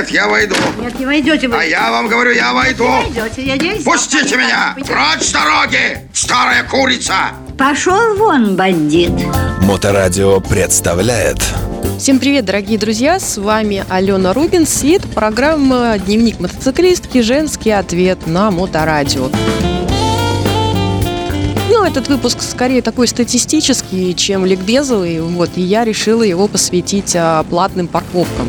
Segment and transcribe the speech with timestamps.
[0.00, 0.54] Нет, я войду.
[0.80, 1.56] Нет, не войдете вы.
[1.56, 2.84] А я вам говорю, я войду.
[2.84, 3.84] Не войдете, я здесь.
[3.84, 4.74] Пустите меня!
[4.86, 5.98] Прочь с дороги!
[6.14, 7.32] Старая курица!
[7.58, 9.10] Пошел вон, бандит.
[9.62, 11.36] Моторадио представляет
[11.98, 13.20] Всем привет, дорогие друзья!
[13.20, 17.20] С вами Алена Рубинс и это программа «Дневник мотоциклистки.
[17.20, 19.28] Женский ответ» на Моторадио.
[21.68, 27.42] Ну, этот выпуск скорее такой статистический, чем ликбезовый, вот, и я решила его посвятить а,
[27.44, 28.48] платным парковкам.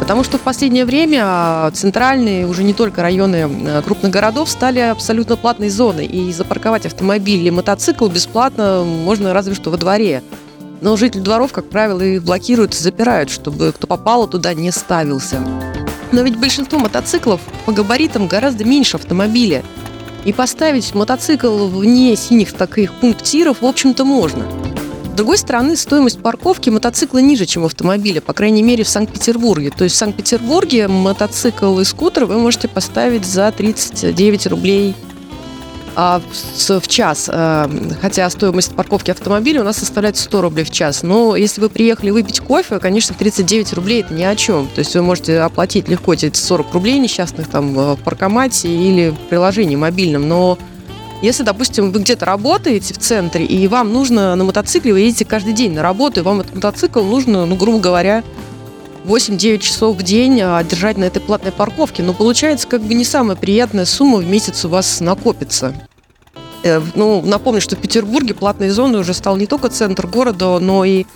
[0.00, 4.78] Потому что в последнее время а, центральные, уже не только районы а, крупных городов, стали
[4.78, 6.06] абсолютно платной зоной.
[6.06, 10.22] И запарковать автомобиль или мотоцикл бесплатно можно разве что во дворе.
[10.80, 15.40] Но жители дворов, как правило, их блокируют и запирают, чтобы кто попало туда не ставился.
[16.12, 19.62] Но ведь большинство мотоциклов по габаритам гораздо меньше автомобиля.
[20.24, 24.44] И поставить мотоцикл вне синих таких пунктиров, в общем-то, можно.
[25.18, 29.72] Другой стороны, стоимость парковки мотоцикла ниже, чем автомобиля, по крайней мере, в Санкт-Петербурге.
[29.76, 34.94] То есть в Санкт-Петербурге мотоцикл и скутер вы можете поставить за 39 рублей
[35.96, 36.22] а,
[36.54, 37.28] в, час.
[37.32, 37.68] А,
[38.00, 41.02] хотя стоимость парковки автомобиля у нас составляет 100 рублей в час.
[41.02, 44.68] Но если вы приехали выпить кофе, конечно, 39 рублей это ни о чем.
[44.68, 49.16] То есть вы можете оплатить легко эти 40 рублей несчастных там в паркомате или в
[49.28, 50.28] приложении мобильном.
[50.28, 50.58] Но
[51.20, 55.52] если, допустим, вы где-то работаете в центре, и вам нужно на мотоцикле, вы едете каждый
[55.52, 58.22] день на работу, и вам этот мотоцикл нужно, ну, грубо говоря,
[59.04, 62.02] 8-9 часов в день а, держать на этой платной парковке.
[62.02, 65.74] Но получается, как бы не самая приятная сумма в месяц у вас накопится.
[66.62, 70.84] Э, ну, напомню, что в Петербурге платной зоной уже стал не только центр города, но
[70.84, 71.06] и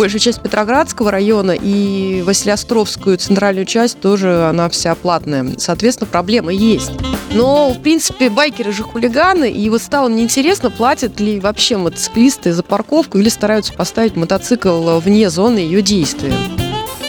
[0.00, 5.46] большая часть Петроградского района и Василиостровскую центральную часть тоже она вся платная.
[5.58, 6.90] Соответственно, проблема есть.
[7.34, 12.54] Но, в принципе, байкеры же хулиганы, и вот стало мне интересно, платят ли вообще мотоциклисты
[12.54, 16.32] за парковку или стараются поставить мотоцикл вне зоны ее действия.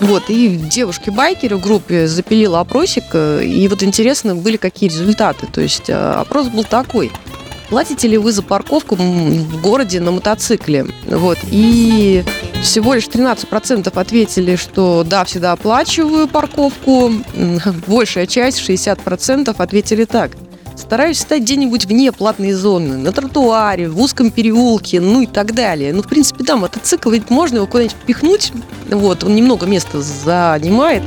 [0.02, 5.48] Вот, и девушки-байкеры в группе запилила опросик, э, и вот интересно были какие результаты.
[5.48, 7.10] То есть э, опрос был такой–
[7.72, 10.88] Платите ли вы за парковку в городе на мотоцикле?
[11.08, 11.38] Вот.
[11.50, 12.22] И
[12.62, 17.12] всего лишь 13% ответили, что да, всегда оплачиваю парковку.
[17.88, 20.32] Большая часть, 60%, ответили так.
[20.76, 25.94] Стараюсь стать где-нибудь вне платной зоны, на тротуаре, в узком переулке, ну и так далее.
[25.94, 28.54] Ну, в принципе, да, мотоцикл ведь можно его куда-нибудь пихнуть,
[28.90, 31.04] вот, он немного места занимает.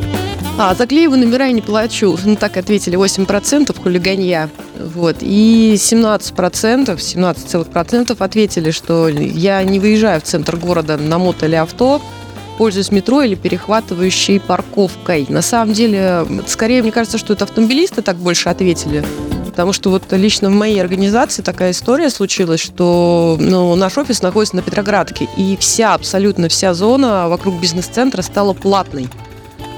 [0.56, 2.16] А, за клеевые номера я не плачу.
[2.24, 4.48] Ну, так ответили 8% хулиганья.
[4.78, 5.16] Вот.
[5.20, 12.00] И 17%, 17% ответили, что я не выезжаю в центр города на мото или авто,
[12.58, 15.26] пользуюсь метро или перехватывающей парковкой.
[15.28, 19.04] На самом деле, скорее, мне кажется, что это автомобилисты так больше ответили.
[19.44, 24.56] Потому что вот лично в моей организации такая история случилась, что ну, наш офис находится
[24.56, 29.08] на Петроградке, и вся, абсолютно вся зона вокруг бизнес-центра стала платной.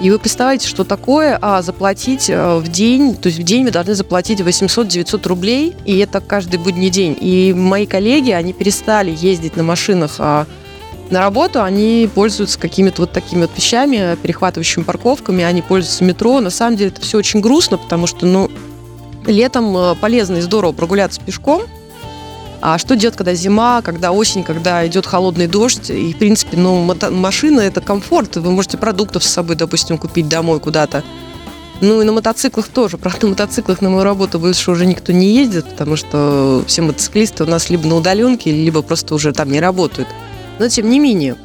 [0.01, 3.71] И вы представляете, что такое а, заплатить э, в день, то есть в день вы
[3.71, 7.17] должны заплатить 800-900 рублей, и это каждый будний день.
[7.19, 10.47] И мои коллеги, они перестали ездить на машинах а,
[11.11, 16.41] на работу, они пользуются какими-то вот такими вот вещами, перехватывающими парковками, они пользуются метро.
[16.41, 18.51] На самом деле это все очень грустно, потому что, ну,
[19.25, 21.63] летом э, полезно и здорово прогуляться пешком,
[22.61, 25.91] а что делать, когда зима, когда осень, когда идет холодный дождь?
[25.91, 28.37] И, в принципе, ну, машина– это комфорт.
[28.37, 31.05] Вы можете продуктов с собой, допустим, купить домой куда-то.
[31.81, 32.99] Ну и на мотоциклах тоже.
[32.99, 37.45] Правда, на мотоциклах на мою работу больше уже никто не ездит, потому что все мотоциклисты
[37.45, 40.09] у нас либо на удаленке, либо просто уже там не работают.
[40.59, 41.37] Но тем не менее.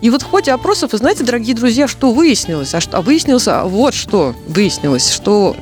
[0.00, 2.74] И вот в ходе опросов, вы знаете, дорогие друзья, что выяснилось?
[2.74, 5.56] А, что, а выяснилось вот что выяснилось, что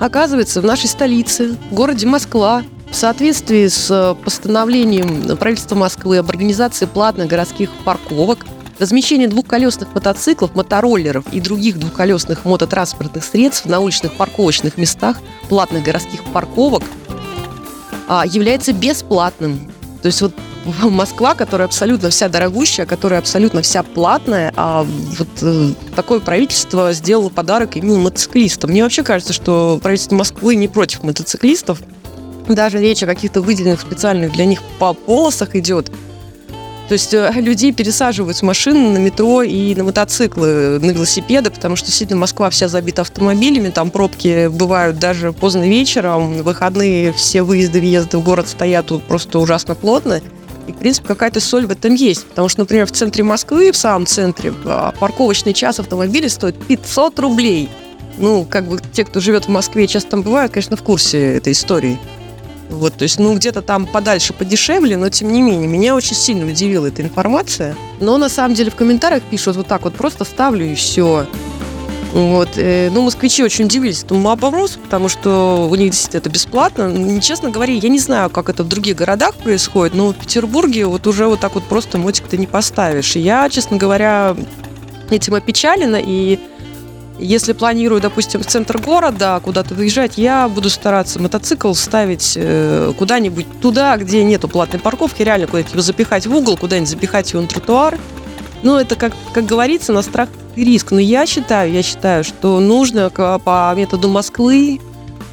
[0.00, 6.30] оказывается в нашей столице, в городе Москва, в соответствии с э, постановлением правительства Москвы об
[6.30, 8.46] организации платных городских парковок,
[8.78, 16.24] размещение двухколесных мотоциклов, мотороллеров и других двухколесных мототранспортных средств на уличных парковочных местах платных городских
[16.24, 16.82] парковок
[18.08, 19.70] а, является бесплатным.
[20.02, 20.32] То есть вот
[20.82, 27.28] Москва, которая абсолютно вся дорогущая, которая абсолютно вся платная, а вот э, такое правительство сделало
[27.28, 28.70] подарок именно мотоциклистам.
[28.70, 31.80] Мне вообще кажется, что правительство Москвы не против мотоциклистов,
[32.54, 35.90] даже речь о каких-то выделенных специальных для них по полосах идет.
[36.88, 41.74] То есть э, людей пересаживают с машин на метро и на мотоциклы, на велосипеды, потому
[41.74, 47.80] что действительно Москва вся забита автомобилями, там пробки бывают даже поздно вечером, выходные все выезды,
[47.80, 50.20] въезды в город стоят просто ужасно плотно.
[50.68, 52.26] И, в принципе, какая-то соль в этом есть.
[52.26, 57.18] Потому что, например, в центре Москвы, в самом центре, а, парковочный час автомобиля стоит 500
[57.20, 57.68] рублей.
[58.18, 61.52] Ну, как бы те, кто живет в Москве часто там бывают, конечно, в курсе этой
[61.52, 61.98] истории.
[62.68, 66.46] Вот, то есть, ну, где-то там подальше подешевле, но тем не менее, меня очень сильно
[66.46, 67.76] удивила эта информация.
[68.00, 71.26] Но на самом деле в комментариях пишут вот так вот, просто ставлю и все.
[72.12, 72.50] Вот.
[72.56, 76.82] э, Ну, москвичи очень удивились этому вопросу, потому что у них действительно это бесплатно.
[76.84, 80.86] М, Честно говоря, я не знаю, как это в других городах происходит, но в Петербурге
[80.86, 83.16] вот уже вот так вот просто мотик ты не поставишь.
[83.16, 84.34] И я, честно говоря,
[85.10, 86.38] этим опечалена, и
[87.18, 93.46] если планирую, допустим, в центр города куда-то выезжать, я буду стараться мотоцикл ставить э, куда-нибудь
[93.60, 97.48] туда, где нету платной парковки, реально куда-нибудь его запихать в угол, куда-нибудь запихать его на
[97.48, 97.98] тротуар.
[98.62, 100.90] Ну, это, как, как говорится, на страх и риск.
[100.90, 104.80] Но я считаю, я считаю, что нужно по методу Москвы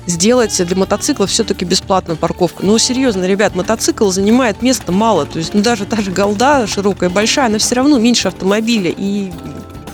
[0.05, 2.65] сделать для мотоциклов все-таки бесплатную парковку.
[2.65, 5.25] Ну, серьезно, ребят, мотоцикл занимает места мало.
[5.25, 8.93] То есть, ну, даже та же голда широкая, большая, она все равно меньше автомобиля.
[8.95, 9.31] И,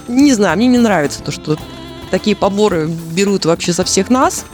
[0.07, 1.57] не знаю, мне не нравится то, что
[2.09, 4.45] такие поборы берут вообще за всех нас.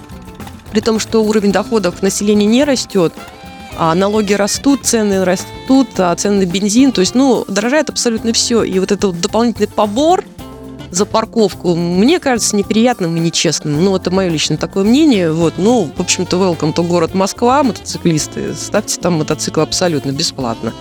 [0.72, 3.14] При том, что уровень доходов населения не растет,
[3.78, 6.92] а налоги растут, цены растут, а цены на бензин.
[6.92, 8.64] То есть, ну, дорожает абсолютно все.
[8.64, 10.24] И вот этот вот дополнительный побор
[10.92, 13.84] за парковку, мне кажется неприятным и нечестным.
[13.84, 15.32] Ну, это мое личное такое мнение.
[15.32, 18.54] Вот, ну, в общем-то, welcome to город Москва, мотоциклисты.
[18.54, 20.74] Ставьте там мотоцикл абсолютно бесплатно.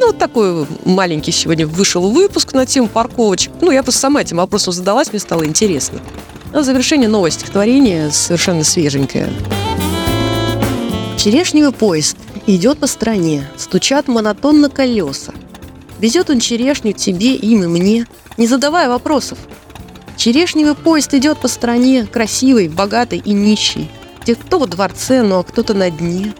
[0.00, 3.52] Ну, вот такой маленький сегодня вышел выпуск на тему парковочек.
[3.60, 6.00] Ну, я просто сама этим вопросом задалась, мне стало интересно.
[6.54, 9.28] А в завершение новое стихотворение, совершенно свеженькое.
[11.18, 12.16] Черешневый поезд
[12.46, 15.34] идет по стране, стучат монотонно колеса.
[15.98, 18.06] Везет он черешню тебе, им и мне,
[18.38, 19.36] не задавая вопросов.
[20.16, 23.90] Черешневый поезд идет по стране, красивый, богатый и нищий.
[24.22, 26.32] Где кто во дворце, но кто-то на дне.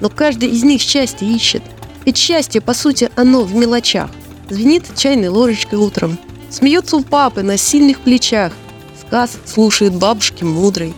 [0.00, 1.62] Но каждый из них счастье ищет.
[2.06, 4.08] Ведь счастье, по сути, оно в мелочах.
[4.48, 6.16] Звенит чайной ложечкой утром.
[6.50, 8.52] Смеется у папы на сильных плечах.
[9.00, 10.94] Сказ слушает бабушки мудрой.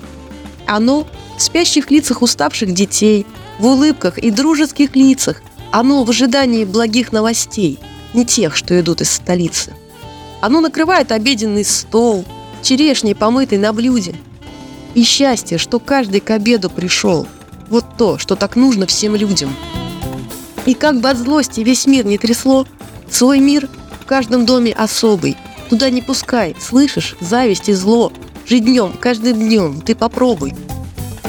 [0.66, 1.06] Оно
[1.38, 3.26] в спящих лицах уставших детей,
[3.58, 5.43] в улыбках и дружеских лицах.
[5.72, 7.78] Оно в ожидании благих новостей,
[8.12, 9.72] не тех, что идут из столицы.
[10.43, 12.26] Оно накрывает обеденный стол,
[12.62, 14.14] черешней помытой на блюде.
[14.94, 17.26] И счастье, что каждый к обеду пришел.
[17.70, 19.55] Вот то, что так нужно всем людям.
[20.66, 22.66] И как бы от злости весь мир не трясло,
[23.10, 23.69] свой мир
[24.00, 25.37] в каждом доме особый.
[25.69, 28.12] Туда не пускай, слышишь, зависть и зло.
[28.46, 30.55] Жить днем, каждым днем, ты попробуй.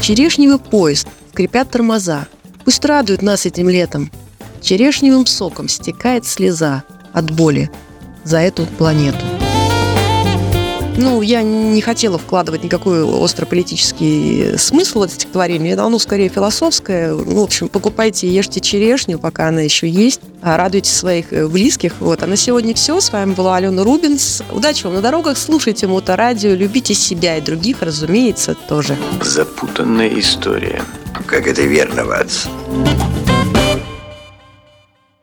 [0.02, 2.28] Черешневый поезд, скрипят тормоза.
[2.64, 4.12] Пусть радует нас этим летом.
[4.62, 6.84] Черешневым соком стекает слеза
[7.14, 7.70] от боли
[8.24, 9.39] за эту планету.
[11.02, 15.76] Ну, я не хотела вкладывать никакой острополитический смысл в это стихотворение.
[15.76, 17.14] Оно скорее философское.
[17.14, 20.20] Ну, в общем, покупайте и ешьте черешню, пока она еще есть.
[20.42, 21.94] А Радуйте своих э, близких.
[22.02, 22.22] Вот.
[22.22, 23.00] А на сегодня все.
[23.00, 24.44] С вами была Алена Рубинс.
[24.52, 25.38] Удачи вам на дорогах.
[25.38, 26.54] Слушайте Моторадио.
[26.54, 28.98] Любите себя и других, разумеется, тоже.
[29.22, 30.82] Запутанная история.
[31.26, 32.48] Как это верно, Ватс?